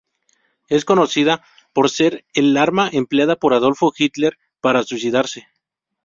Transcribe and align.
Es 0.67 0.83
conocida 0.83 1.45
por 1.73 1.87
ser 1.91 2.25
el 2.33 2.57
arma 2.57 2.89
empleada 2.91 3.35
por 3.35 3.53
Adolf 3.53 3.83
Hitler 3.99 4.39
para 4.59 4.81
suicidarse. 4.81 5.47